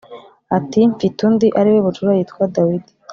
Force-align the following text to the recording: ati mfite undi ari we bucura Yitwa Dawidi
ati 0.57 0.79
mfite 0.93 1.19
undi 1.27 1.47
ari 1.59 1.69
we 1.73 1.79
bucura 1.85 2.17
Yitwa 2.17 2.43
Dawidi 2.55 2.91